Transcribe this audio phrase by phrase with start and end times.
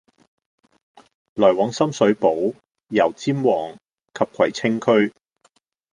[1.35, 2.55] 來往深水埗、
[2.89, 3.77] 油尖旺
[4.15, 5.13] 及葵青區。